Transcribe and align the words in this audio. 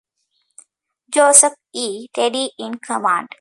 Joseph 1.13 1.53
E. 1.73 2.07
Reedy 2.17 2.49
in 2.57 2.79
command. 2.79 3.27